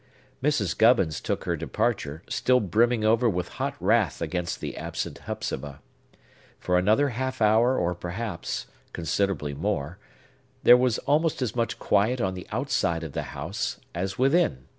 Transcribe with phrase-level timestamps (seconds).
[0.43, 0.75] Mrs.
[0.75, 5.79] Gubbins took her departure, still brimming over with hot wrath against the absent Hepzibah.
[6.59, 9.99] For another half hour, or, perhaps, considerably more,
[10.63, 14.65] there was almost as much quiet on the outside of the house as within.